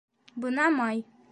Бына 0.45 0.65
май 0.79 1.05